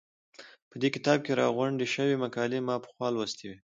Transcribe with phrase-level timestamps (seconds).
[0.69, 3.57] په دې کتاب کې راغونډې شوې مقالې ما پخوا لوستې وې.